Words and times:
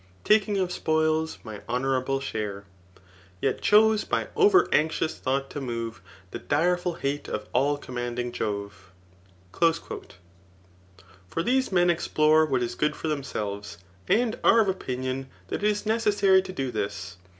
Taking 0.23 0.57
of 0.57 0.71
spoils 0.71 1.37
my 1.43 1.61
honourable 1.69 2.19
share; 2.19 2.65
Yet 3.39 3.61
chose 3.61 4.03
by 4.03 4.29
over 4.35 4.67
anxious 4.71 5.19
diought 5.19 5.51
to 5.51 5.61
move 5.61 6.01
The 6.31 6.39
direful 6.39 6.93
hate 6.93 7.27
of 7.27 7.47
all 7.53 7.77
commanding 7.77 8.31
Jove 8.31 8.89
i 9.61 9.73
For 11.29 11.43
these 11.43 11.71
men 11.71 11.91
explore 11.91 12.47
what 12.47 12.63
is 12.63 12.73
good 12.73 12.95
for 12.95 13.09
themselves^ 13.09 13.77
and 14.07 14.39
are 14.43 14.59
of 14.59 14.69
opinion 14.69 15.27
that 15.49 15.61
it 15.63 15.69
is 15.69 15.85
necessary 15.85 16.41
to 16.41 16.51
do 16.51 16.71
this. 16.71 17.17